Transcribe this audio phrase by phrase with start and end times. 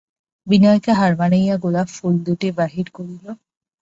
[0.47, 3.25] বিনয়কে হার মানাইয়া গোলাপ ফুল দুইটি বাহির করিল।